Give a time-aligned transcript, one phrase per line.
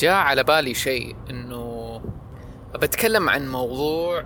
[0.00, 2.00] جاء على بالي شيء إنه
[2.74, 4.24] بتكلم عن موضوع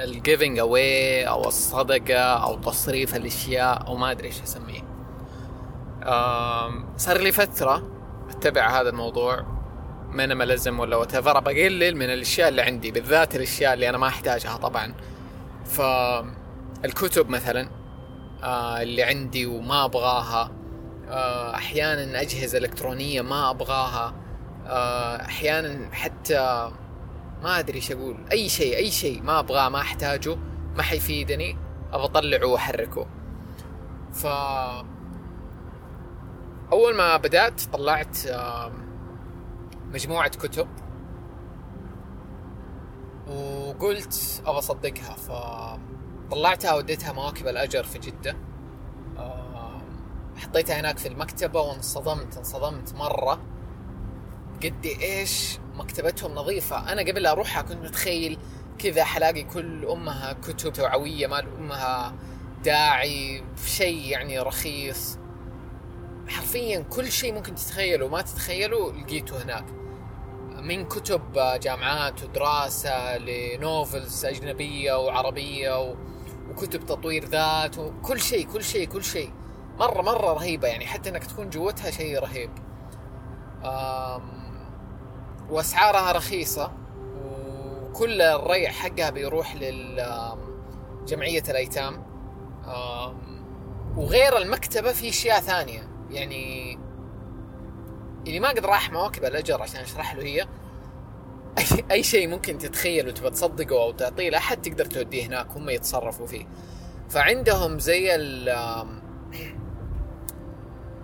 [0.00, 4.80] ال giving away أو الصدقة أو تصريف الأشياء أو ما أدري إيش أسميه.
[6.96, 7.90] صار لي فترة
[8.30, 9.46] أتبع هذا الموضوع
[10.10, 14.94] minimalism ولا whatever بقلل من الأشياء اللي عندي بالذات الأشياء اللي أنا ما أحتاجها طبعا.
[15.64, 17.70] فالكتب مثلا
[18.42, 20.50] آه اللي عندي وما أبغاها
[21.08, 24.29] آه أحيانا أجهزة إلكترونية ما أبغاها.
[25.26, 26.70] أحيانا حتى
[27.42, 28.16] ما أدري إيش أقول.
[28.32, 30.36] أي شيء أي شيء ما أبغاه ما أحتاجه
[30.76, 31.56] ما حيفيدني
[31.92, 33.06] ابى أطلعه وأحركه.
[34.12, 34.26] ف
[36.72, 38.18] أول ما بدأت طلعت
[39.92, 40.68] مجموعة كتب.
[43.28, 45.16] وقلت ابى أصدقها
[46.30, 48.36] فطلعتها وديتها مواكب الأجر في جدة.
[50.36, 53.40] حطيتها هناك في المكتبة وانصدمت انصدمت مرة.
[54.64, 56.92] قد إيش مكتبتهم نظيفة.
[56.92, 58.38] أنا قبل أروحها كنت متخيل
[58.78, 62.14] كذا حلاقي كل أمها كتب توعوية مال أمها
[62.64, 65.18] داعي شيء يعني رخيص.
[66.28, 68.06] حرفيا كل شيء ممكن تتخيله.
[68.06, 69.64] وما تتخيله لقيته هناك.
[70.62, 71.22] من كتب
[71.62, 75.94] جامعات ودراسة لنوفلز أجنبية وعربية و...
[76.50, 79.32] وكتب تطوير ذات وكل شيء كل شيء كل شيء.
[79.78, 80.86] مرة مرة رهيبة يعني.
[80.86, 82.50] حتى إنك تكون جوتها شيء رهيب.
[83.64, 84.39] أم...
[85.50, 86.72] وأسعارها رخيصة
[87.24, 92.04] وكل الريع حقها بيروح لجمعية الأيتام.
[93.96, 96.78] وغير المكتبة في أشياء ثانية يعني
[98.26, 100.46] اللي ما قد راح مواكب الأجر عشان أشرح له هي
[101.90, 106.46] اي, شيء ممكن تتخيل وتبغى تصدقه أو تعطيه لاحد تقدر توديه هناك هم يتصرفوا فيه
[107.08, 108.48] فعندهم زي ال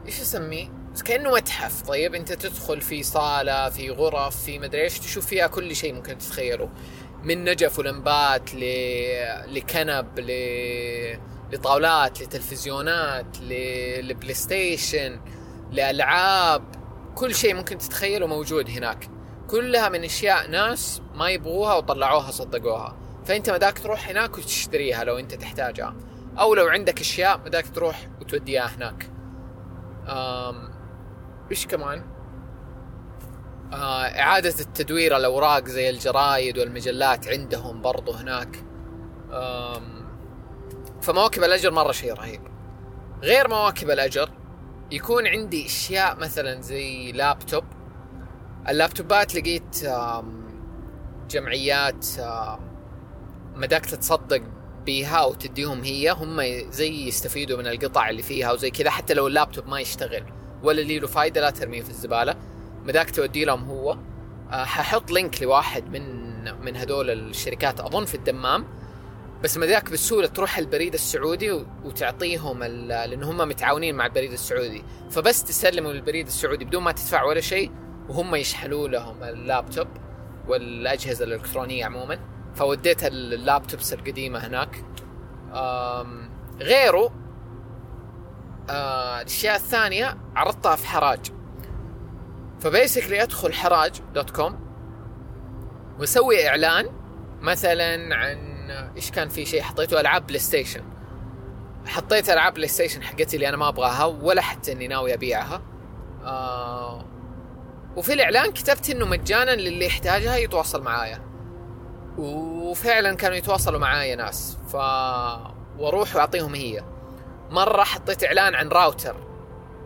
[0.07, 0.69] إيش أسميه؟
[1.03, 1.83] كأنه متحف.
[1.83, 6.19] طيب أنت تدخل في صالة في غرف في مدري إيش تشوف فيها كل شيء ممكن
[6.19, 6.71] تتخيله.
[7.23, 8.61] من نجف ولمبات ل...
[9.55, 10.31] لكنب ل...
[11.53, 13.53] لطاولات لتلفزيونات ل...
[14.09, 15.21] ل PlayStation
[15.73, 16.63] لألعاب.
[17.15, 19.09] كل شيء ممكن تتخيله موجود هناك.
[19.49, 22.97] كلها من أشياء ناس ما يبغوها وطلعوها صدقوها.
[23.25, 25.97] فأنت مداك تروح هناك وتشتريها لو أنت تحتاجها.
[26.39, 29.11] أو لو عندك أشياء مداك تروح وتوديها هناك.
[30.09, 30.76] أم
[31.51, 32.05] إيش كمان؟
[33.73, 38.65] آه إعادة التدوير الأوراق زي الجرايد والمجلات عندهم برضو هناك.
[41.03, 42.41] فمواكب الأجر مرة شيء رهيب.
[43.23, 44.31] غير مواكب الأجر
[44.91, 47.65] يكون عندي أشياء مثلا زي لابتوب.
[48.69, 49.87] اللابتوبات لقيت
[51.31, 52.07] جمعيات
[53.55, 54.43] مداك تتصدق
[54.85, 56.11] بيها أو تديهم هي.
[56.11, 60.36] هم زي يستفيدوا من القطع اللي فيها وزي كذا حتى لو اللابتوب ما يشتغل.
[60.63, 62.35] ولا لي له فايدة لا ترميه في الزبالة.
[62.85, 63.99] مداك تودي لهم هو.
[64.51, 66.27] ححط لينك لواحد من
[66.65, 68.65] من هذول الشركات أظن في الدمام.
[69.45, 74.85] بس ما ذاك بسهولة تروح البريد السعودي وتعطيهم لأن هم متعاونين مع البريد السعودي.
[75.11, 77.71] فبس تسلموا للبريد السعودي بدون ما تدفع ولا شيء
[78.09, 79.89] وهم يشحنوا لهم اللابتوب
[80.49, 82.19] والأجهزة الإلكترونية عموما.
[82.55, 84.85] فوديت ال laptops القديمة هناك.
[86.61, 87.13] غيره
[88.71, 91.33] آه، الأشياء الثانية عرضتها في حراج.
[92.61, 94.67] ف basically أدخل حراج dot com
[95.99, 96.87] وأسوي إعلان
[97.41, 100.83] مثلا عن إيش كان في شيء حطيته ألعاب بلاي ستيشن
[101.87, 105.63] حطيت ألعاب بلاي ستيشن حقتي اللي أنا ما أبغاها ولا حتى إني ناوي أبيعها.
[106.25, 107.05] آه
[107.97, 111.23] وفي الإعلان كتبت إنه مجانا للي يحتاجها يتواصل معايا.
[112.19, 114.75] وفعلا كانوا يتواصلوا معايا ناس ف
[115.79, 116.83] وأروح وأعطيهم هي.
[117.51, 119.17] مرة حطيت إعلان عن راوتر.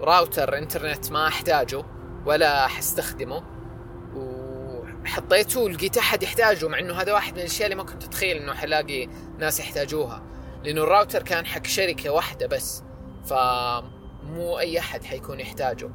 [0.01, 1.85] راوتر إنترنت ما أحتاجه
[2.27, 3.43] ولا حستخدمه.
[5.05, 8.55] حطيته ولقيت أحد يحتاجه مع إنه هذا واحد من الأشياء اللي ما كنت أتخيل إنه
[8.55, 10.23] حلاقي ناس يحتاجوها.
[10.65, 12.83] لأنه الراوتر كان حق شركة واحدة بس
[13.25, 15.91] فمو أي أحد حيكون يحتاجه.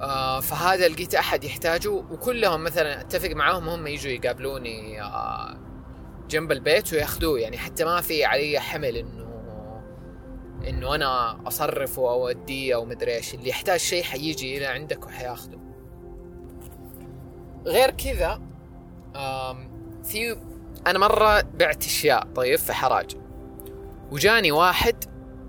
[0.00, 5.56] آه فهذا لقيت أحد يحتاجه وكلهم مثلا أتفق معاهم هم يجوا يقابلوني آه
[6.30, 7.40] جنب البيت ويأخذوه.
[7.40, 9.31] يعني حتى ما في علي حمل إنه
[10.68, 13.34] إنه أنا أصرفه أو اوديه أو مدري إيش.
[13.34, 15.58] اللي يحتاج شيء حيجي إلى عندك وحياخذه
[17.66, 18.40] غير كذا
[20.04, 20.36] في
[20.86, 23.16] أنا مرة بعت أشياء طيب في حراج.
[24.10, 25.04] وجاني واحد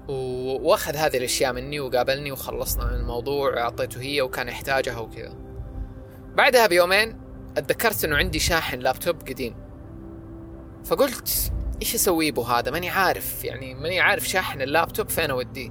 [0.10, 5.36] وأخذ هذه الأشياء مني وقابلني وخلصنا من الموضوع وأعطيته هي وكان يحتاجها وكذا.
[6.36, 7.21] بعدها بيومين
[7.57, 9.56] أتذكرت إنه عندي شاحن لابتوب قديم.
[10.86, 15.70] فقلت إيش أسوي به هذا؟ ماني عارف يعني ماني عارف شاحن اللابتوب فين أوديه؟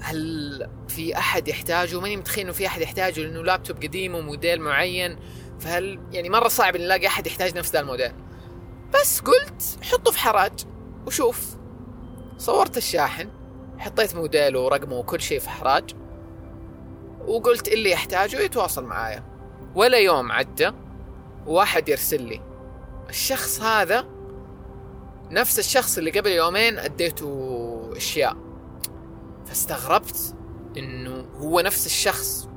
[0.00, 5.18] هل في أحد يحتاجه؟ ماني متخيل إنه في أحد يحتاجه لأنه لابتوب قديم وموديل معين
[5.60, 8.12] فهل يعني مرة صعب نلاقي أحد يحتاج نفس ذا الموديل.
[8.94, 10.52] بس قلت حطه في حراج
[11.06, 11.56] وشوف.
[12.38, 13.30] صورت الشاحن
[13.78, 15.90] حطيت موديله ورقمه وكل شيء في حراج
[17.26, 19.24] وقلت اللي يحتاجه يتواصل معايا.
[19.74, 20.70] ولا يوم عدى
[21.46, 22.40] واحد يرسل لي
[23.08, 24.15] الشخص هذا
[25.30, 28.36] نفس الشخص اللي قبل يومين أديته أشياء.
[29.46, 30.34] فاستغربت
[30.76, 32.48] إنه هو نفس الشخص.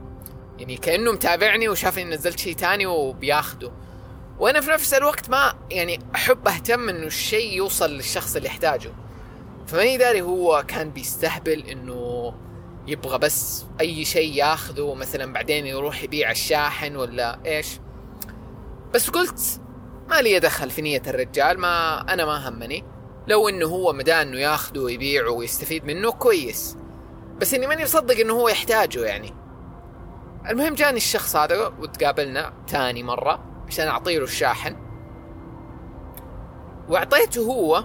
[0.60, 3.72] يعني كأنه متابعني وشاف إني نزلت شيء تاني وبياخده.
[4.40, 8.92] وأنا في نفس الوقت ما يعني أحب أهتم إنه الشيء يوصل للشخص اللي يحتاجه.
[9.68, 12.34] فماني داري هو كان بيستهبل إنه
[12.88, 17.68] يبغى بس أي شيء ياخذه مثلا بعدين يروح يبيع الشاحن ولا إيش.
[18.94, 19.62] بس قلت
[20.10, 22.84] ما لي دخل في نية الرجال ما أنا ما همني.
[23.28, 26.78] لو إنه هو مدى إنه ياخذه ويبيعه ويستفيد منه كويس.
[27.38, 29.34] بس إني ماني مصدق إنه هو يحتاجه يعني.
[30.50, 34.76] المهم جاني الشخص هذا وتقابلنا تاني مرة عشان اعطيه له الشاحن.
[36.90, 37.84] وأعطيته هو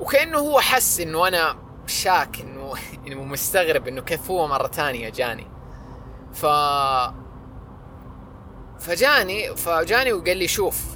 [0.00, 1.56] وكأنه هو حس إنه أنا
[1.86, 2.72] شاك إنه
[3.06, 5.46] إنه مستغرب إنه كيف هو مرة ثانية جاني.
[6.32, 6.46] ف
[8.78, 10.95] فجاني فجاني وقال لي شوف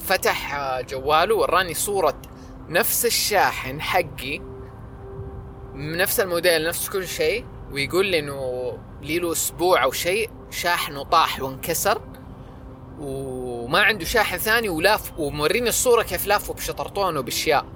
[0.00, 2.22] فتح جواله وراني صورة
[2.68, 4.40] نفس الشاحن حقي
[5.74, 12.00] نفس الموديل نفس كل شيء ويقول لي إنه له أسبوع أو شيء شاحنه طاح وانكسر
[12.98, 17.66] وما عنده شاحن ثاني ولاف وموريني الصورة كيف لافه بشطرطون وبأشياء.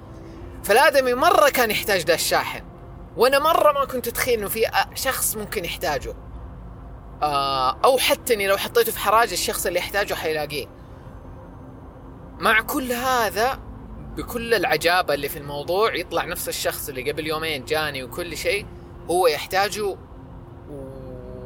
[0.63, 2.63] فالادمي مرة كان يحتاج ذا الشاحن
[3.17, 6.13] وأنا مرة ما كنت أتخيل إنه في شخص ممكن يحتاجه.
[7.23, 10.65] آه أو حتى إني لو حطيته في حراج الشخص اللي يحتاجه حيلاقيه.
[12.39, 13.59] مع كل هذا
[14.17, 18.65] بكل العجابة اللي في الموضوع يطلع نفس الشخص اللي قبل يومين جاني وكل شيء
[19.09, 19.97] هو يحتاجه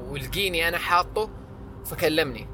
[0.09, 1.29] ولقيني أنا حاطه
[1.85, 2.47] فكلمني.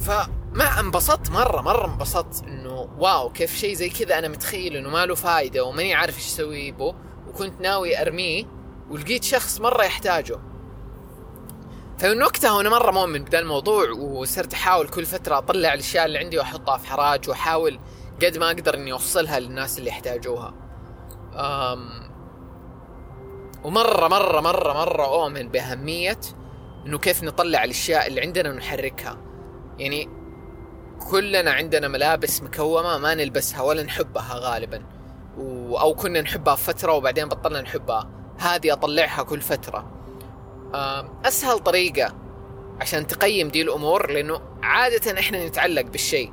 [0.00, 0.10] ف
[0.52, 5.06] ما انبسطت مرة مرة انبسطت إنه واو كيف شيء زي كذا أنا متخيل إنه ما
[5.06, 6.94] له فايدة وماني عارف إيش أسوي به
[7.28, 8.44] وكنت ناوي أرميه
[8.90, 10.38] ولقيت شخص مرة يحتاجه.
[11.98, 16.38] فمن وقتها وأنا مرة مؤمن بدا الموضوع وصرت أحاول كل فترة أطلع الأشياء اللي عندي
[16.38, 17.78] وأحطها في حراج وأحاول
[18.22, 20.54] قد ما أقدر إني أوصلها للناس اللي يحتاجوها.
[21.34, 22.06] أم
[23.64, 26.20] ومرة مرة مرة مرة أؤمن بأهمية
[26.86, 29.18] إنه كيف نطلع الأشياء اللي عندنا ونحركها.
[29.78, 30.08] يعني
[31.10, 34.82] كلنا عندنا ملابس مكومة ما نلبسها ولا نحبها غالبا.
[35.80, 38.10] أو كنا نحبها فترة وبعدين بطلنا نحبها.
[38.38, 39.95] هذه أطلعها كل فترة.
[41.24, 42.14] أسهل طريقة
[42.80, 46.32] عشان تقيم دي الأمور لأنه عادة إحنا نتعلق بالشيء.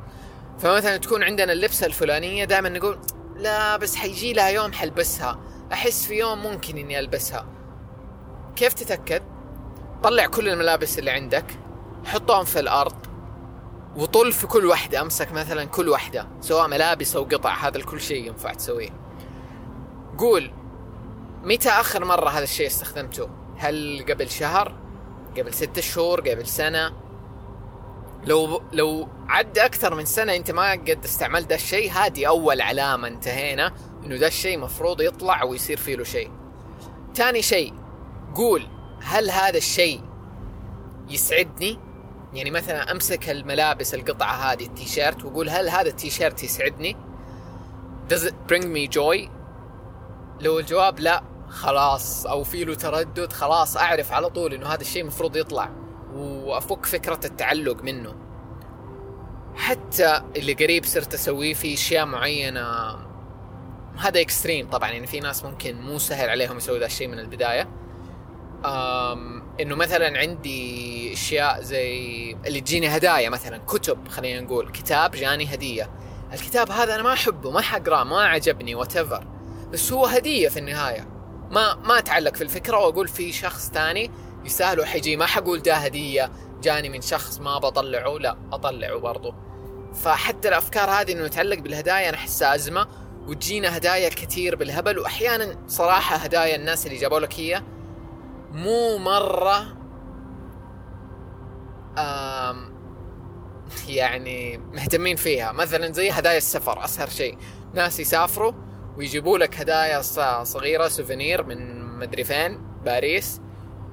[0.60, 3.00] فمثلا تكون عندنا اللبسة الفلانية دائما نقول
[3.36, 5.40] لا بس حيجي لها يوم حلبسها.
[5.74, 7.46] أحس في يوم ممكن إني ألبسها.
[8.56, 9.24] كيف تتأكد؟
[10.04, 11.46] طلع كل الملابس اللي عندك
[12.06, 12.96] حطهم في الأرض
[13.96, 18.28] وطل في كل واحدة أمسك مثلا كل واحدة سواء ملابس أو قطع هذا كل شيء
[18.28, 18.90] ينفع تسويه.
[20.18, 20.52] قول
[21.44, 24.76] متى آخر مرة هذا الشيء استخدمته؟ هل قبل شهر؟
[25.38, 26.94] قبل ستة شهور؟ قبل سنة؟
[28.26, 33.08] لو لو عدى أكثر من سنة أنت ما قد استعملت ذا الشيء هذه أول علامة
[33.08, 33.74] انتهينا
[34.06, 36.32] إنه ذا الشيء مفروض يطلع ويصير فيه له شيء.
[37.16, 37.74] ثاني شيء
[38.36, 38.68] قول
[39.02, 40.02] هل هذا الشيء
[41.10, 41.80] يسعدني؟
[42.34, 46.96] يعني مثلا أمسك الملابس القطعة هذه التيشيرت واقول هل هذا التيشيرت يسعدني؟
[48.10, 49.30] does it bring me joy؟
[50.42, 55.02] لو الجواب لا خلاص أو في له تردد خلاص أعرف على طول إنه هذا الشيء
[55.02, 55.70] المفروض يطلع
[56.14, 58.16] وأفك فكرة التعلق منه.
[59.56, 62.96] حتى اللي قريب صرت أسويه في أشياء معينة.
[63.98, 67.70] هذا extreme طبعا يعني في ناس ممكن مو سهل عليهم يسوي ذا الشيء من البداية.
[69.60, 75.90] إنه مثلا عندي أشياء زي اللي تجيني هدايا مثلا كتب خلينا نقول كتاب جاني هدية.
[76.34, 78.98] الكتاب هذا أنا ما أحبه ما حقراه ما عجبني وات
[79.72, 81.13] بس هو هدية في النهاية.
[81.54, 84.12] ما ما أتعلق في الفكرة وأقول في شخص ثاني
[84.46, 85.16] يستاهل وحيجي.
[85.18, 86.32] ما حقول ده هدية
[86.64, 88.18] جاني من شخص ما بطلعه.
[88.18, 89.36] لا أطلعه برضه
[89.94, 92.88] فحتى الأفكار هذه إنه يتعلق بالهدايا أنا احسها أزمة.
[93.28, 95.00] وتجينا هدايا كثير بالهبل.
[95.00, 97.64] وأحيانا صراحة هدايا الناس اللي جابوا لك هي
[98.52, 99.78] مو مرة
[101.98, 102.74] آم
[103.88, 105.52] يعني مهتمين فيها.
[105.52, 107.38] مثلا زي هدايا السفر أسهل شيء.
[107.74, 108.54] ناس يسافروا
[108.98, 110.02] ويجيبوا لك هدايا
[110.44, 113.42] صغيرة سوفينير من مدري فين باريس.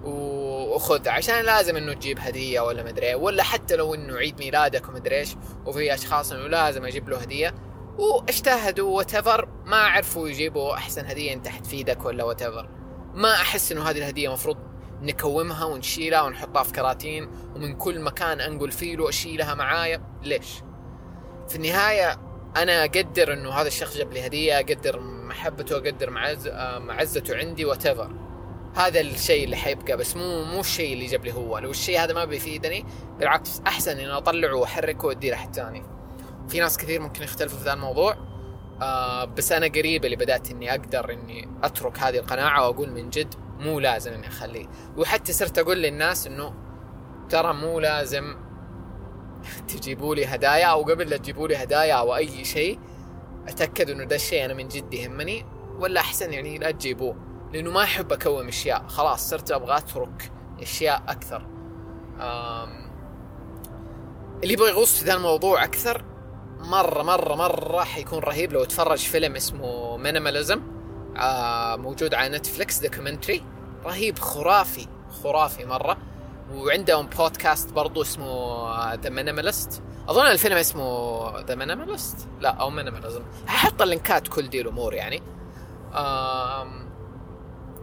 [0.04, 3.14] وخذ عشان لازم إنه تجيب هدية ولا مدري إيه.
[3.14, 7.54] ولا حتى لو إنه عيد ميلادك ومدري إيش وفي أشخاص إنه لازم أجيب له هدية.
[7.99, 9.28] واجتهدوا وات
[9.66, 12.42] ما عرفوا يجيبوا أحسن هدية أنت حتفيدك ولا وات
[13.14, 14.57] ما أحس إنه هذه الهدية مفروض
[15.02, 20.02] نكومها ونشيلها ونحطها في كراتين ومن كل مكان أنقل فيه له أشيلها معايا.
[20.23, 20.62] ليش؟
[21.49, 26.47] في النهاية أنا أقدر إنه هذا الشخص جاب لي هدية أقدر محبته أقدر معز...
[26.47, 27.87] آه، معزته عندي وات
[28.75, 31.59] هذا الشيء اللي حيبقى بس مو مو الشيء اللي جاب لي هو.
[31.59, 32.85] لو الشيء هذا ما بيفيدني
[33.19, 35.83] بالعكس أحسن إني أطلعه وأحركه وأديه لحد ثاني.
[36.49, 38.16] في ناس كثير ممكن يختلفوا في ذا الموضوع
[38.83, 43.35] آه بس أنا قريب اللي بدأت إني أقدر إني أترك هذه القناعة وأقول من جد
[43.59, 44.66] مو لازم إني أخليه.
[44.97, 46.54] وحتى صرت أقول للناس إنه
[47.28, 48.37] ترى مو لازم
[49.68, 52.78] تجيبوا لي هدايا أو قبل لا تجيبوا لي هدايا أو أي شيء
[53.49, 55.47] أتأكد إنه ده الشيء أنا من جد يهمني
[55.78, 57.16] ولا أحسن يعني لا تجيبوه
[57.52, 58.87] لأنه ما أحب أكوم أشياء.
[58.87, 60.32] خلاص صرت أبغى أترك
[60.62, 61.47] أشياء أكثر.
[64.42, 66.04] اللي يبغى يغوص في ذا الموضوع أكثر
[66.61, 70.62] مرة مرة مرة حيكون رهيب لو تفرج فيلم اسمه Minimalism
[71.16, 73.42] آه موجود على نتفلكس documentary.
[73.85, 74.87] رهيب خرافي
[75.23, 75.99] خرافي مرة.
[76.54, 83.83] وعندهم بودكاست برضو اسمه The Minimalists أظن الفيلم اسمه The Minimalists لا أو Minimalism هحط
[83.82, 85.23] ال linkات كل دي الأمور يعني.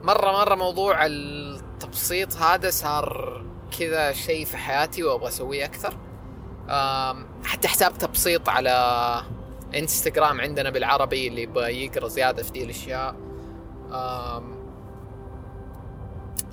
[0.04, 3.42] مرة مرة موضوع التبسيط هذا صار
[3.80, 5.94] كذا شيء في حياتي وأبغى أسويه أكثر.
[7.44, 9.22] حتى حساب تبسيط على
[9.76, 13.16] انستغرام عندنا بالعربي اللي يبغى يقرأ زيادة في دي الأشياء.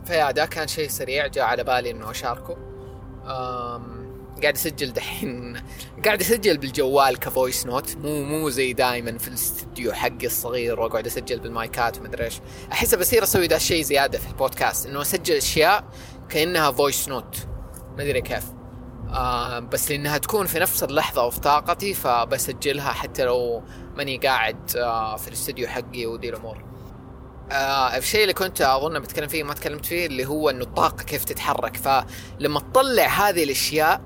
[0.06, 2.56] ف yeah ده كان شيء سريع جاء على بالي إنه أشاركه.
[4.42, 5.62] قاعد أسجل دحين.
[6.04, 11.06] قاعد أسجل بالجوال ك voice note مو مو زي دائما في الاستديو حقي الصغير وأقعد
[11.06, 12.40] أسجل بال micات ومدري إيش.
[12.72, 15.84] أحس بصير أسوي ذا الشيء زيادة في البودكاست إنه أسجل أشياء
[16.28, 17.36] كأنها voice note
[17.96, 18.44] ما أدري كيف.
[19.08, 23.62] آه بس لأنها تكون في نفس اللحظة وفي طاقتي فبسجلها حتى لو
[23.96, 26.73] ماني قاعد آه في الاستديو حقي ودي الأمور.
[27.52, 31.24] آه الشيء اللي كنت أظن بتكلم فيه ما تكلمت فيه اللي هو إنه الطاقة كيف
[31.24, 31.76] تتحرك.
[31.76, 34.00] فلما تطلع هذه الأشياء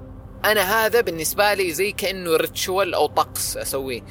[0.45, 4.03] أنا هذا بالنسبة لي زي كأنه ريتشوال أو طقس أسويه.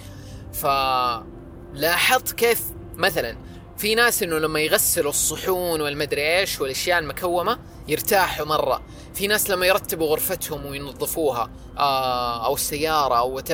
[0.53, 2.61] فلاحظت كيف
[2.95, 3.37] مثلا
[3.77, 8.81] في ناس إنه لما يغسلوا الصحون والمدري إيش والأشياء المكومة يرتاحوا مرة.
[9.13, 13.51] في ناس لما يرتبوا غرفتهم وينظفوها آه أو السيارة أو وات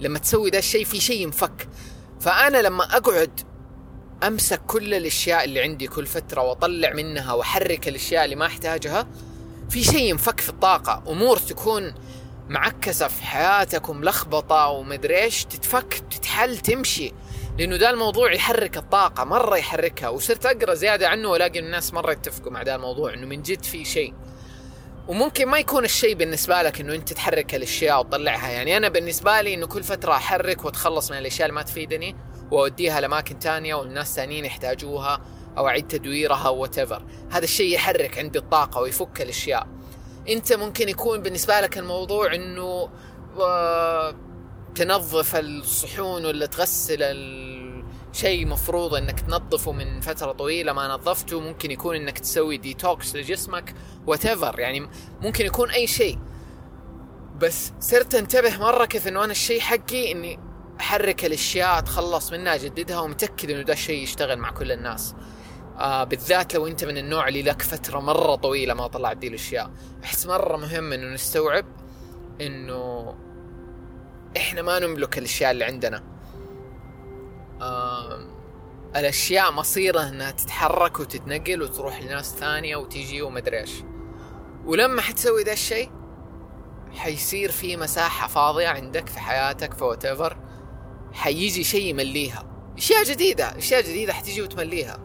[0.00, 1.68] لما تسوي ذا الشيء في شيء ينفك.
[2.20, 3.40] فأنا لما أقعد
[4.26, 9.06] أمسك كل الأشياء اللي عندي كل فترة وأطلع منها وأحرك الأشياء اللي ما أحتاجها.
[9.70, 11.94] في شيء ينفك في الطاقة أمور تكون
[12.48, 17.12] معكسة في حياتك وملخبطه ومدري إيش تتفك تتحل تمشي.
[17.58, 20.08] لأنه ده الموضوع يحرك الطاقة مرة يحركها.
[20.08, 23.84] وصرت أقرأ زيادة عنه والاقي الناس مرة يتفقوا مع ده الموضوع إنه من جد في
[23.84, 24.14] شيء.
[25.08, 28.50] وممكن ما يكون الشيء بالنسبة لك إنه أنت تحرك الأشياء وتطلعها.
[28.50, 32.16] يعني أنا بالنسبة لي إنه كل فترة أحرك وأتخلص من الأشياء اللي ما تفيدني
[32.50, 35.20] وأوديها لأماكن تانية والناس ثانيين يحتاجوها
[35.58, 36.78] أو أعيد تدويرها وات
[37.30, 39.66] هذا الشيء يحرك عندي الطاقة ويفك الأشياء.
[40.28, 42.88] أنت ممكن يكون بالنسبة لك الموضوع إنه
[43.40, 44.14] آه،
[44.74, 51.40] تنظف الصحون ولا تغسل الشيء مفروض إنك تنظفه من فترة طويلة ما نظفته.
[51.40, 53.74] ممكن يكون إنك تسوي ديتوكس لجسمك
[54.06, 54.24] وات
[54.58, 54.88] يعني
[55.20, 56.18] ممكن يكون أي شيء.
[57.40, 60.49] بس صرت أنتبه مرة كيف إنه أنا الشيء حقي إني
[60.80, 65.14] احرك الأشياء اتخلص منها اجددها ومتأكد إنه ده الشيء يشتغل مع كل الناس.
[65.78, 69.70] آه بالذات لو أنت من النوع اللي لك فترة مرة طويلة ما طلعت دي الأشياء.
[70.04, 71.64] أحس مرة مهم إنه نستوعب
[72.40, 73.14] إنه
[74.36, 76.02] إحنا ما نملك الأشياء اللي عندنا.
[77.62, 78.26] آه
[78.96, 83.72] الأشياء مصيرها إنها تتحرك وتتنقل وتروح لناس ثانية وتيجي ومدري إيش.
[84.64, 85.90] ولما حتسوي ذا الشيء
[86.96, 90.36] حيصير في مساحة فاضية عندك في حياتك في whatever
[91.12, 92.44] حيجي شيء يمليها.
[92.78, 94.98] أشياء جديدة أشياء جديدة حتيجي وتمليها.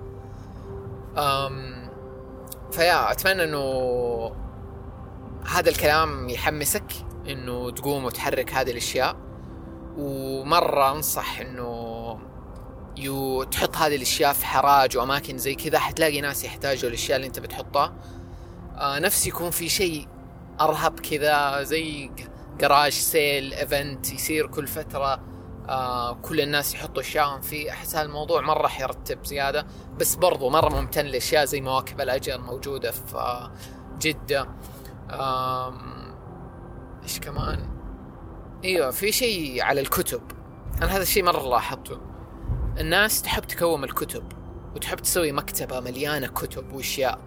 [1.18, 1.90] أم
[2.72, 3.66] فيا أتمنى إنه
[5.46, 6.94] هذا الكلام يحمسك
[7.28, 9.16] إنه تقوم وتحرك هذه الأشياء.
[9.98, 12.20] ومرة أنصح إنه
[12.98, 17.40] يو تحط هذه الأشياء في حراج وأماكن زي كذا حتلاقي ناس يحتاجوا الأشياء اللي أنت
[17.40, 17.94] بتحطها.
[18.76, 20.08] آه نفس يكون في شيء
[20.62, 22.12] ارهب كذا زي
[22.60, 25.35] garage sale event يصير كل فترة.
[25.70, 27.72] آه كل الناس يحطوا أشياءهم فيه.
[27.72, 29.66] أحس هالموضوع مرة حيرتب زيادة
[30.00, 33.50] بس برضو مرة ممتن لأشياء زي مواكب الأجر موجودة في
[34.00, 34.48] جدة.
[37.04, 37.70] إيش كمان؟
[38.64, 40.22] إيوه في شيء على الكتب.
[40.82, 42.02] أنا هذا الشيء مرة لاحظته.
[42.80, 44.24] الناس تحب تكوم الكتب
[44.76, 47.20] وتحب تسوي مكتبة مليانة كتب وأشياء.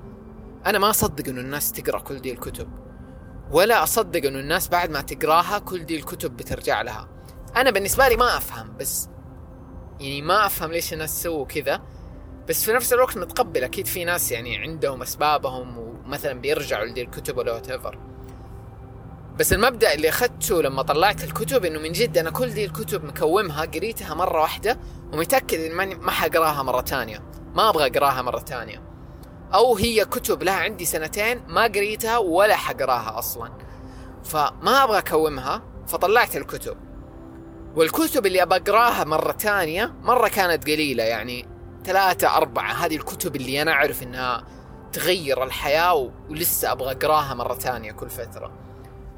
[0.66, 2.68] أنا ما أصدق إنه الناس تقرأ كل دي الكتب
[3.50, 7.09] ولا أصدق إنه الناس بعد ما تقراها كل دي الكتب بترجع لها.
[7.57, 9.09] أنا بالنسبة لي ما أفهم بس
[10.00, 11.83] يعني ما أفهم ليش الناس سووا كذا.
[12.49, 17.38] بس في نفس الوقت متقبل أكيد في ناس يعني عندهم أسبابهم ومثلا بيرجعوا لدي الكتب
[17.38, 17.67] ولا وات
[19.38, 23.64] بس المبدأ اللي أخذته لما طلعت الكتب إنه من جد أنا كل دي الكتب مكومها
[23.64, 24.78] قريتها مرة واحدة
[25.12, 27.23] ومتأكد إني ما حقراها مرة تانية
[27.55, 28.83] ما أبغى أقراها مرة تانية
[29.55, 33.52] أو هي كتب لها عندي سنتين ما قريتها ولا حقراها أصلا.
[34.25, 36.76] فما أبغى أكومها فطلعت الكتب.
[37.76, 41.46] والكتب اللي أبغى اقراها مرة تانية مرة كانت قليلة يعني
[41.84, 42.72] ثلاثة أربعة.
[42.72, 44.44] هذه الكتب اللي أنا أعرف إنها
[44.92, 48.52] تغير الحياة ولسه أبغى أقراها مرة تانية كل فترة.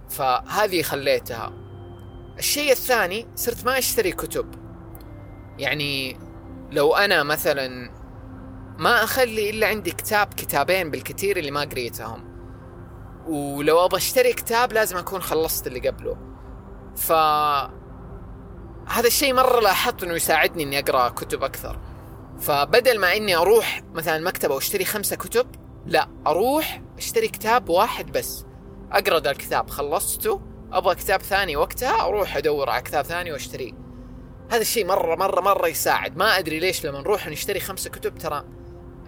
[0.09, 1.53] فهذه خليتها.
[2.39, 4.55] الشيء الثاني صرت ما أشتري كتب.
[5.59, 6.17] يعني
[6.71, 7.91] لو أنا مثلا
[8.79, 12.31] ما أخلي إلا عندي كتاب كتابين بالكثير اللي ما قريتهم.
[13.27, 16.17] ولو أبغى أشتري كتاب لازم أكون خلصت اللي قبله.
[16.97, 17.13] ف
[18.91, 21.79] هذا الشيء مرة لاحظت إنه يساعدني إني أقرأ كتب أكثر.
[22.41, 25.47] فبدل ما إني أروح مثلا المكتبه واشتري خمسة كتب
[25.87, 28.45] لا أروح أشتري كتاب واحد بس.
[28.93, 30.41] أقرأ ذا الكتاب خلصته
[30.73, 33.73] أبغى كتاب ثاني وقتها أروح أدور على كتاب ثاني واشتريه
[34.51, 36.17] هذا الشيء مرة مرة مرة يساعد.
[36.17, 38.45] ما أدري ليش لما نروح نشتري خمسة كتب ترى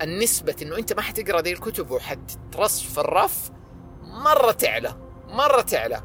[0.03, 3.51] النسبة إنه أنت ما حتقرأ ذي الكتب وحتترص في الرف
[4.03, 4.97] مرة تعلى
[5.29, 6.03] مرة تعلى.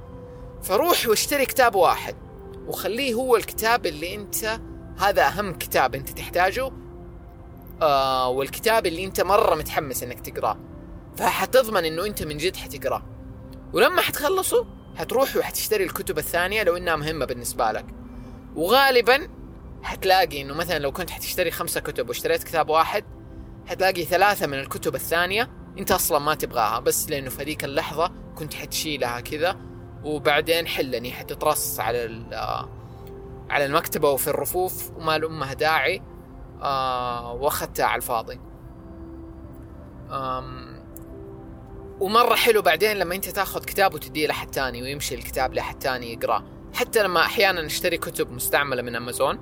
[0.64, 2.27] فروح واشتري كتاب واحد.
[2.68, 4.60] وخليه هو الكتاب اللي انت
[5.00, 6.72] هذا أهم كتاب انت تحتاجه.
[7.82, 10.58] آه والكتاب اللي انت مرة متحمس إنك تقراه.
[11.18, 13.04] فحتضمن إنه أنت من جد حتقراه.
[13.74, 17.86] ولما حتخلصه حتروح وحتشتري الكتب الثانية لو إنها مهمة بالنسبة لك.
[18.56, 19.28] وغالبا
[19.84, 23.04] حتلاقي إنه مثلا لو كنت حتشتري خمسة كتب واشتريت كتاب واحد
[23.68, 28.54] حتلاقي ثلاثة من الكتب الثانية أنت أصلا ما تبغاها بس لأنه في هذيك اللحظة كنت
[28.54, 29.58] حتشيلها كذا.
[30.04, 32.70] وبعدين حلني حتترص على آه،
[33.50, 36.02] على المكتبة وفي الرفوف وما لأمها داعي
[36.62, 38.40] آه واخذتها على الفاضي.
[42.00, 46.44] ومرة حلو بعدين لما أنت تأخذ كتاب وتديه لحد تاني ويمشي الكتاب لحد تاني يقراه
[46.74, 49.40] حتى لما أحيانا أشتري كتب مستعملة من أمازون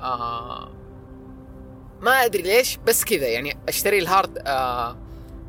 [0.00, 0.70] آه
[2.00, 4.96] ما أدري ليش بس كذا يعني أشتري ال hard آه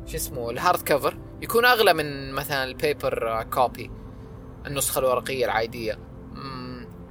[0.06, 3.90] شو اسمه ال hard cover يكون أغلى من مثلا ال paper copy.
[4.66, 5.98] النسخة الورقية العادية.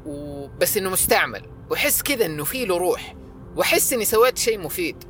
[0.05, 1.45] وبس إنه مستعمل.
[1.69, 3.15] وأحس كذا إنه في له روح.
[3.55, 5.03] وأحس إني سويت شيء مفيد.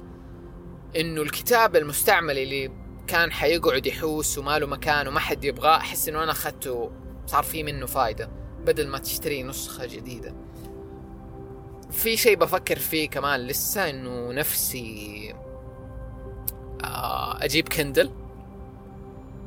[0.96, 2.72] إنه الكتاب المستعمل اللي
[3.08, 6.92] كان حيقعد يحوس وما له مكان وما حد يبغاه أحس إنه أنا أخذته
[7.26, 8.30] صار في منه فايدة
[8.66, 10.36] بدل ما تشتري نسخة جديدة.
[11.92, 15.34] في شيء بفكر فيه كمان لسه إنه نفسي
[16.84, 18.12] آه، أجيب كندل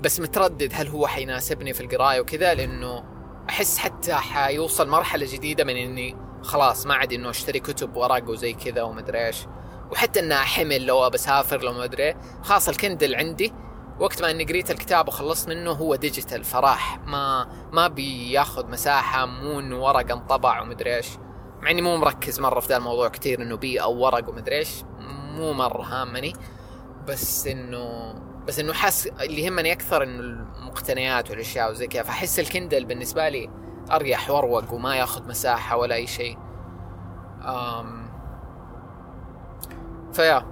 [0.01, 3.05] بس متردد هل هو حيناسبني في القراية وكذا لأنه
[3.49, 8.53] أحس حتى حيوصل مرحلة جديدة من إني خلاص ما عاد إنه أشتري كتب ورق وزي
[8.53, 9.47] كذا ومدري إيش.
[9.93, 13.53] وحتى انها حمل لو بسافر لو ما أدري خلاص ال Kindle عندي.
[14.01, 16.99] وقت ما إني قريت الكتاب وخلصت منه هو digital فراح.
[17.07, 21.09] ما ما بياخذ مساحة مو إنه ورق انطبع ومدري إيش.
[21.63, 24.71] مع إني مو مركز مرة في ذا الموضوع كثير إنه بيئة وورق ومدري إيش.
[25.37, 26.33] مو مرة هامني.
[27.09, 28.15] بس إنه
[28.49, 30.21] بس إنه حس اللي يهمني أكثر إنه
[30.59, 33.51] المقتنيات والأشياء وزي كذا فأحس ال Kindle بالنسبة لي
[33.91, 36.39] أريح وأروق وما ياخذ مساحة ولا أي شيء.
[37.43, 38.09] أم
[40.13, 40.47] ف yeah.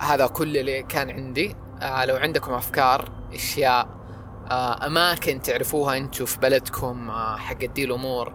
[0.00, 1.56] هذا كل اللي كان عندي.
[1.82, 3.88] آه لو عندكم أفكار أشياء
[4.50, 8.32] آه أماكن تعرفوها أنتم في بلدكم آه حق دي الأمور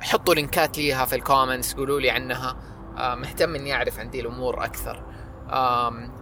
[0.00, 2.56] حطوا لينكات ليها في ال comments قولوا لي عنها.
[2.96, 5.09] آه مهتم إني أعرف عن دي الأمور أكثر.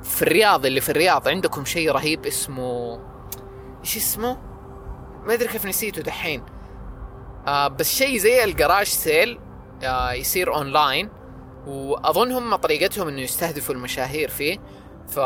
[0.03, 3.01] في الرياض اللي في الرياض عندكم شيء رهيب اسمه
[3.81, 4.38] إيش اسمه؟
[5.27, 6.43] ما أدري كيف نسيته دحين.
[7.47, 9.38] آه بس شيء زي ال garage sale
[9.83, 11.09] آه يصير اونلاين
[11.67, 14.59] وأظن هم طريقتهم إنه يستهدفوا المشاهير فيه.
[15.09, 15.21] ف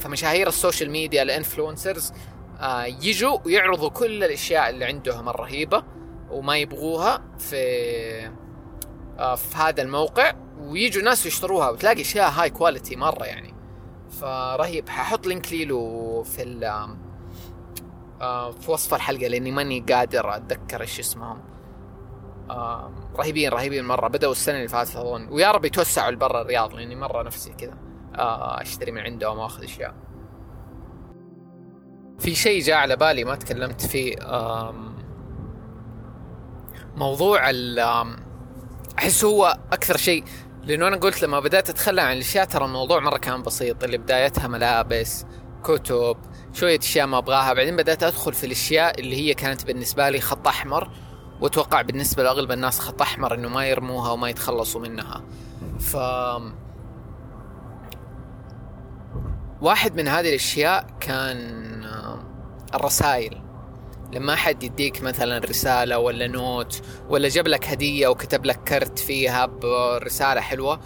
[0.00, 2.12] فمشاهير ال social media ال influencers
[2.60, 5.82] آه يجوا ويعرضوا كل الأشياء اللي عندهم الرهيبة
[6.30, 8.30] وما يبغوها في
[9.20, 13.54] في هذا الموقع ويجوا ناس يشتروها وتلاقي أشياء high quality مرة يعني.
[14.10, 16.64] فرهيب ححط link ليلو في ال
[18.20, 21.40] آه، في وصف الحلقة لأني ماني قادر أتذكر إيش اسمهم.
[22.50, 24.08] آه، رهيبين رهيبين مرة.
[24.08, 25.28] بدأوا السنة اللي فاتت أظن.
[25.28, 27.74] ويا رب يتوسعوا لبرا الرياض لأني مرة نفسي كذا
[28.14, 29.94] آه، أشتري من عندهم وأخذ أشياء.
[32.18, 34.16] في شيء جاء على بالي ما تكلمت فيه
[36.96, 37.78] موضوع ال
[38.98, 40.24] أحس هو أكثر شيء
[40.64, 44.48] لأنه أنا قلت لما بدأت أتخلى عن الأشياء ترى الموضوع مرة كان بسيط اللي بدايتها
[44.48, 45.24] ملابس
[45.64, 46.16] كتب
[46.52, 50.48] شوية أشياء ما أبغاها بعدين بدأت أدخل في الأشياء اللي هي كانت بالنسبة لي خط
[50.48, 50.90] أحمر
[51.40, 55.22] وأتوقع بالنسبة لأغلب الناس خط أحمر إنه ما يرموها وما يتخلصوا منها.
[55.80, 55.96] ف
[59.60, 61.60] واحد من هذه الأشياء كان
[62.74, 63.42] الرسائل
[64.12, 69.46] لما أحد يديك مثلا رسالة ولا note ولا جاب لك هدية وكتب لك كرت فيها
[69.46, 70.80] برسالة حلوة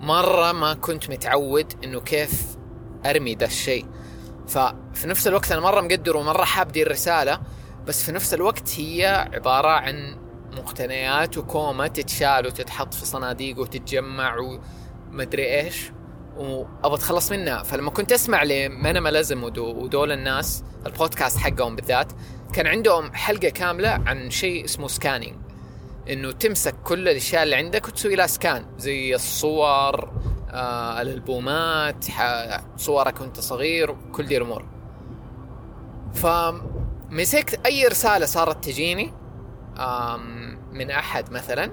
[0.00, 2.42] مرة ما كنت متعود إنه كيف
[3.06, 3.86] أرمي ذا الشيء.
[4.48, 7.40] ففي نفس الوقت أنا مرة مقدر ومرة حاب دي الرسالة
[7.86, 10.16] بس في نفس الوقت هي عبارة عن
[10.52, 15.92] مقتنيات وكومة تتشال وتتحط في صناديق وتتجمع ومدري إيش
[16.36, 17.62] وأبغى أتخلص منها.
[17.62, 22.12] فلما كنت أسمع ل minimalism ودول الناس البودكاست حقهم بالذات
[22.54, 25.36] كان عندهم حلقة كاملة عن شيء اسمه scanning
[26.10, 30.12] إنه تمسك كل الأشياء اللي عندك وتسوي لها scan زي الصور
[30.50, 32.04] آه الألبومات
[32.76, 34.64] صورك وأنت صغير كل دي الأمور.
[36.14, 39.12] فمسكت أي رسالة صارت تجيني
[40.72, 41.70] من أحد مثلا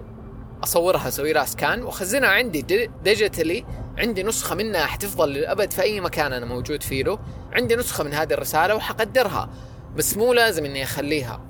[0.63, 3.65] أصورها أسوي لها سكان واخزنها عندي ديجيتالي
[3.97, 7.19] عندي نسخة منها حتفضل للأبد في أي مكان أنا موجود فيه له.
[7.53, 9.49] عندي نسخة من هذه الرسالة وحقدرها.
[9.95, 11.41] بس مو لازم إني أخليها.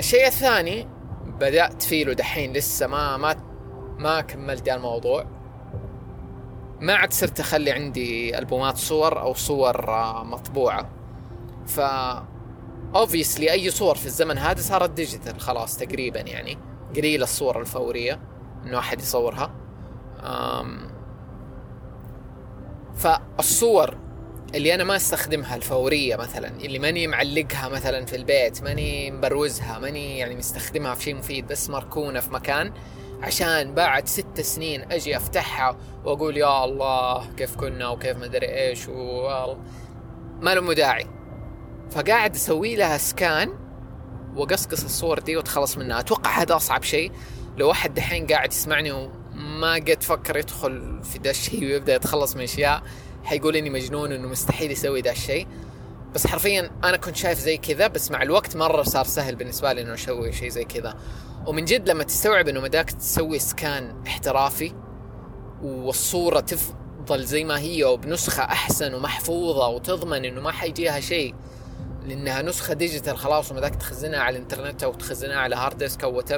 [0.00, 0.88] الشيء الثاني
[1.40, 3.36] بدأت فيه له دحين لسه ما ما
[3.98, 5.26] ما كملت الموضوع.
[6.80, 10.90] ما عاد صرت أخلي عندي ألبومات صور أو صور آه، مطبوعة.
[11.66, 11.80] ف
[12.94, 16.58] obviously أي صور في الزمن هذا صارت digital خلاص تقريبا يعني.
[16.96, 18.20] قليل الصور الفورية
[18.66, 19.50] انه احد يصورها.
[20.20, 20.90] أم
[22.94, 23.96] فالصور
[24.54, 30.18] اللي أنا ما أستخدمها الفورية مثلا اللي ماني معلقها مثلا في البيت ماني مبروزها ماني
[30.18, 32.72] يعني مستخدمها في شيء مفيد بس مركونة في مكان
[33.22, 38.88] عشان بعد ست سنين أجي أفتحها وأقول يا الله كيف كنا وكيف ما أدري إيش
[38.88, 39.54] و
[40.40, 41.06] ما له داعي.
[41.90, 43.50] فقاعد أسوي لها سكان
[44.36, 46.00] وأقصقص الصور دي واتخلص منها.
[46.00, 47.12] أتوقع هذا أصعب شيء
[47.56, 52.42] لو واحد دحين قاعد يسمعني وما قد فكر يدخل في ذا الشيء ويبدأ يتخلص من
[52.42, 52.82] أشياء
[53.24, 55.46] حيقول إني مجنون إنه مستحيل يسوي ذا الشيء.
[56.14, 59.82] بس حرفيا أنا كنت شايف زي كذا بس مع الوقت مرة صار سهل بالنسبة لي
[59.82, 60.94] إنه أسوي شيء زي كذا.
[61.46, 64.72] ومن جد لما تستوعب إنه مداك تسوي سكان احترافي
[65.62, 71.34] والصورة تفضل زي ما هي وبنسخة أحسن ومحفوظة وتضمن إنه ما حيجيها شيء
[72.06, 76.32] لأنها نسخة digital خلاص ومداك تخزنها على الإنترنت أو تخزنها على hard disk أو وات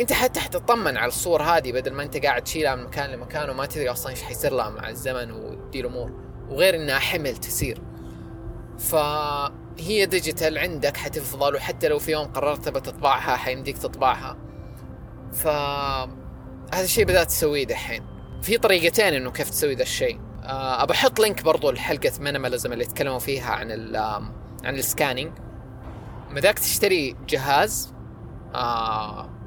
[0.00, 3.66] انت حتى حتطمن على الصور هذه بدل ما انت قاعد تشيلها من مكان لمكان وما
[3.66, 6.12] تدري أصلا إيش حيصير لها مع الزمن ودي الأمور.
[6.48, 7.82] وغير إنها حمل تسير.
[8.78, 11.54] فهي digital عندك حتفضل.
[11.54, 14.36] وحتى لو في يوم قررت تبى تطبعها حيمديك تطبعها.
[15.32, 15.46] ف
[16.74, 18.02] هذا الشيء بدأت تسويه دحين.
[18.42, 20.20] في طريقتين إنه كيف تسوي ذا الشيء.
[20.42, 23.96] أه بحط link برضو لحلقة minimalism اللي تكلموا فيها عن ال
[24.64, 25.32] عن ال scanning
[26.30, 27.94] مداك تشتري جهاز
[28.54, 29.37] آه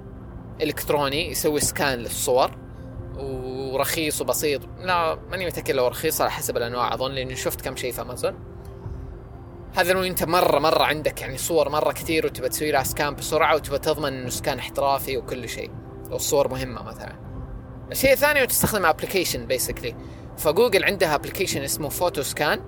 [0.61, 2.51] إلكتروني يسوي scan للصور
[3.17, 4.61] ورخيص وبسيط.
[4.79, 6.93] لا ماني متأكد لو رخيص على حسب الأنواع.
[6.93, 8.33] أظن لأني شفت كم شيء في امازون
[9.75, 13.55] هذا لو أنت مرة مرة عندك يعني صور مرة كثير وتبى تسوي لها scan بسرعة
[13.55, 15.71] وتبى تضمن إنه scan احترافي وكل شيء
[16.11, 17.15] والصور مهمة مثلا.
[17.91, 19.95] الشيء الثاني تستخدم application basically
[20.37, 22.61] ف Google عندها application اسمه PhotoScan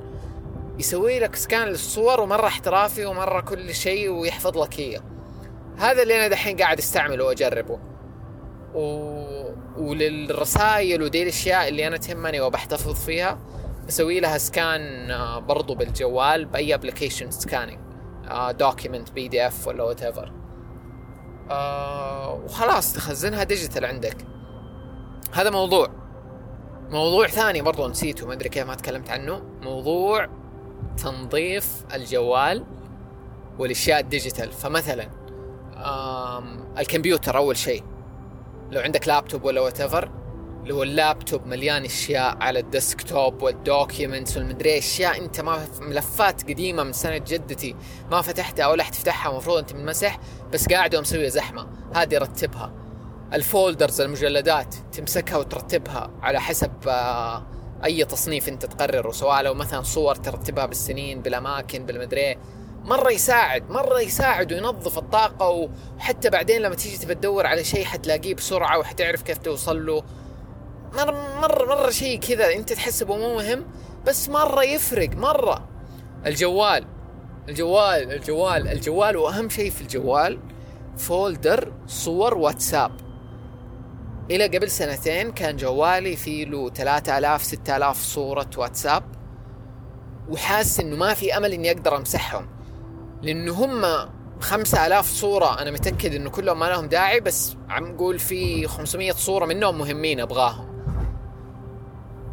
[0.80, 5.02] يسوي لك scan للصور ومرة احترافي ومرة كل شيء ويحفظ لك هي
[5.78, 7.80] هذا اللي أنا دحين قاعد أستعمله وأجربه.
[8.74, 9.24] و...
[9.78, 13.40] وللرسائل ودي الأشياء اللي أنا تهمني وبحتفظ فيها
[13.88, 17.80] بسوي لها scan آه، برضو بالجوال بأي application scanning
[18.60, 20.32] document PDF ولا whatever
[22.44, 24.18] وخلاص تخزنها digital عندك.
[25.34, 25.90] هذا موضوع.
[26.90, 29.42] موضوع ثاني برضو نسيته ما أدري كيف ما تكلمت عنه.
[29.62, 30.28] موضوع
[30.98, 32.66] تنظيف الجوال
[33.60, 35.10] والأشياء ال digital فمثلا
[36.80, 37.84] الكمبيوتر أول شيء.
[38.72, 39.82] لو عندك لابتوب ولا whatever
[40.66, 46.84] لو اللابتوب مليان أشياء على ال desktop وال documents والمدري أشياء أنت ما ملفات قديمة
[46.84, 47.76] من سنة جدتي
[48.12, 50.20] ما فتحتها ولا حتفتحها المفروض أنت من مسح
[50.54, 51.68] بس قاعد ومسوي زحمة.
[51.96, 52.74] هذه رتبها.
[53.34, 57.44] الفولدرز المجلدات تمسكها وترتبها على حسب آه،
[57.86, 62.38] أي تصنيف أنت تقرره سواء لو مثلا صور ترتبها بالسنين بالأماكن بالمدري
[62.84, 68.36] مرة يساعد مرة يساعد وينظف الطاقة وحتى بعدين لما تيجي تبى تدور على شيء حتلاقيه
[68.36, 70.04] بسرعة وحتعرف كيف توصل له.
[70.94, 73.66] مره مره مرة شيء كذا أنت تحسبه مو مهم
[74.08, 75.70] بس مرة يفرق مرة.
[76.26, 76.86] الجوال
[77.50, 80.40] الجوال الجوال الجوال وأهم شيء في الجوال
[80.98, 82.92] فولدر صور واتساب.
[84.32, 89.04] إلى قبل سنتين كان جوالي فيه له 3000 6000 صورة واتساب
[90.30, 92.63] وحاسس إنه ما في أمل إني أقدر أمسحهم.
[93.24, 94.10] لأنه هم
[94.40, 95.62] خمسة آلاف صورة.
[95.62, 100.20] أنا متأكد إنه كلهم ما لهم داعي بس عم نقول في 500 صورة منهم مهمين
[100.20, 100.74] أبغاهم.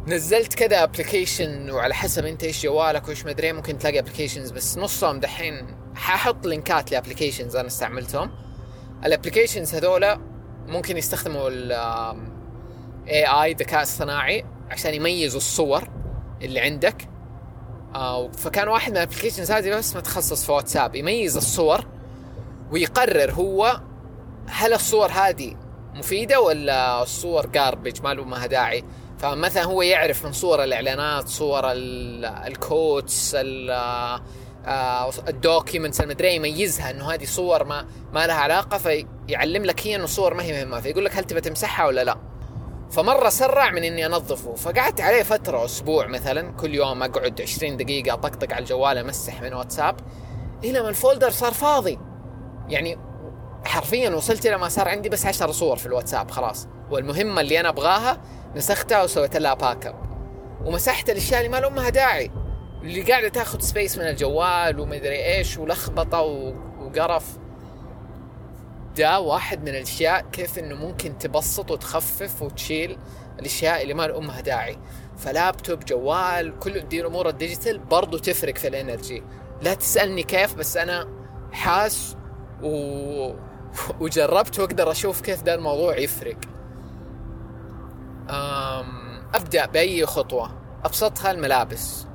[0.07, 5.19] نزلت كذا application وعلى حسب أنت إيش جوالك وإيش مدري ممكن تلاقي applications بس نصهم
[5.19, 8.31] دحين حاحط لينكات ل applications أنا استعملتهم.
[9.05, 10.19] ال applications هذولا
[10.67, 11.71] ممكن يستخدموا ال
[13.07, 15.89] AI ذكاء اصطناعي عشان يميزوا الصور
[16.41, 17.10] اللي عندك.
[17.95, 21.85] آه فكان واحد من ال applications هذه بس متخصص في واتساب يميز الصور
[22.71, 23.81] ويقرر هو
[24.47, 25.55] هل الصور هذه
[25.95, 28.83] مفيدة ولا الصور garbage ما له ما داعي.
[29.19, 33.35] فمثلا هو يعرف من صور الإعلانات صور ال quotes
[35.27, 40.05] ال documents المدري يميزها إنه هذه صور ما ما لها علاقة فيعلم لك هي إنه
[40.05, 40.81] صور ما هي مهمة.
[40.81, 42.17] فيقول لك هل تبى تمسحها ولا لا.
[42.91, 44.55] فمرة سرع من إني أنظفه.
[44.55, 49.53] فقعدت عليه فترة أسبوع مثلا كل يوم أقعد 20 دقيقة أطقطق على الجوال أمسح من
[49.53, 49.95] واتساب.
[50.63, 51.99] إلى ما ال folder صار فاضي.
[52.69, 52.97] يعني
[53.65, 56.67] حرفيا وصلت إلى ما صار عندي بس 10 صور في الواتساب خلاص.
[56.91, 58.21] والمهمة اللي أنا أبغاها
[58.55, 59.95] نسختها وسويت لها backup
[60.65, 62.31] ومسحت الأشياء اللي ما لها داعي.
[62.81, 67.40] اللي قاعدة تاخذ space من الجوال ومدري إيش ولخبطة وقرف.
[68.97, 72.97] ده واحد من الأشياء كيف إنه ممكن تبسط وتخفف وتشيل
[73.39, 74.77] الأشياء اللي ما لها داعي.
[75.17, 79.23] فلابتوب جوال كل دي الأمور ال digital برضو تفرق في ال energy.
[79.61, 81.07] لا تسألني كيف بس أنا
[81.51, 82.15] حاس
[82.63, 83.33] و...
[83.99, 86.37] وجربت وأقدر أشوف كيف ده الموضوع يفرق.
[88.29, 89.21] أم...
[89.33, 90.61] أبدأ بأي خطوة.
[90.83, 92.07] أبسطها الملابس.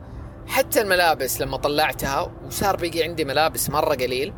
[0.47, 4.35] حتى الملابس لما طلعتها وصار بيجي عندي ملابس مرة قليل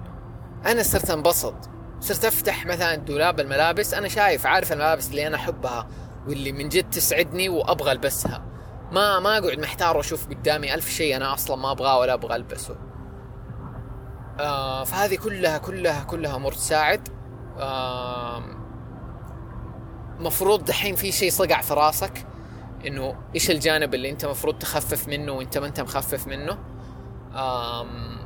[0.66, 1.54] أنا صرت أنبسط.
[2.00, 5.88] صرت أفتح مثلا دولاب الملابس أنا شايف عارف الملابس اللي أنا أحبها
[6.28, 8.44] واللي من جد تسعدني وأبغى ألبسها.
[8.92, 12.76] ما ما أقعد محتار وأشوف قدامي ألف شيء أنا أصلا ما أبغاه ولا أبغى ألبسه.
[14.40, 17.08] آه فهذه كلها كلها كلها أمور تساعد.
[17.58, 18.42] آه
[20.18, 22.26] مفروض دحين في شيء صقع في راسك
[22.86, 26.58] إنه إيش الجانب اللي أنت مفروض تخفف منه وأنت ما أنت مخفف منه؟
[27.34, 28.17] آم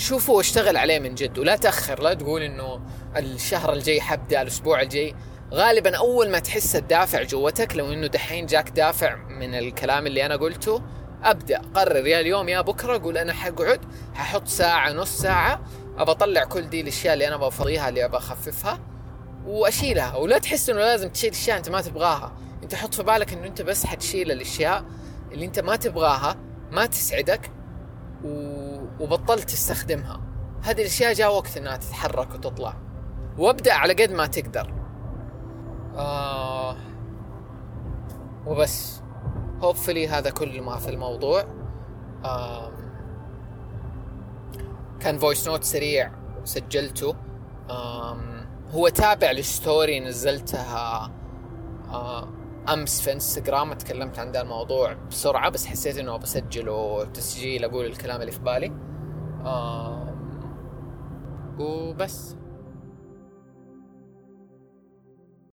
[0.00, 2.80] شوفوا واشتغل عليه من جد ولا تأخر لا تقول إنه
[3.16, 5.14] الشهر الجاي حبدأ الأسبوع الجاي.
[5.52, 10.36] غالبا أول ما تحس الدافع جوتك لو إنه دحين جاك دافع من الكلام اللي أنا
[10.36, 10.82] قلته
[11.22, 11.62] أبدأ.
[11.74, 13.80] قرر يا اليوم يا بكرة قول أنا حقعد
[14.14, 15.60] ححط ساعة نص ساعة
[15.98, 18.80] أبى أطلع كل دي الأشياء اللي أنا بفضيها اللي أبى أخففها
[19.46, 20.16] وأشيلها.
[20.16, 22.32] ولا تحس إنه لازم تشيل أشياء أنت ما تبغاها.
[22.62, 24.84] أنت حط في بالك إنه أنت بس حتشيل الأشياء
[25.32, 26.36] اللي أنت ما تبغاها
[26.70, 27.50] ما تسعدك
[28.24, 28.59] و...
[29.00, 30.20] وبطلت تستخدمها.
[30.62, 32.74] هذه الأشياء جاء وقت إنها تتحرك وتطلع.
[33.38, 34.74] وأبدأ على قد ما تقدر.
[35.96, 36.76] آه.
[38.46, 39.00] وبس.
[39.62, 41.44] hopefully هذا كل ما في الموضوع.
[42.24, 42.72] آه
[45.00, 46.12] كان voice note سريع
[46.44, 47.14] سجلته
[47.70, 48.16] آه
[48.70, 51.10] هو تابع ل story نزلتها
[51.90, 52.28] آه
[52.68, 58.20] أمس في انستغرام تكلمت عن ذا الموضوع بسرعة بس حسيت إنه بسجله تسجيل أقول الكلام
[58.20, 58.72] اللي في بالي.
[59.44, 60.06] آه
[61.58, 62.36] وبس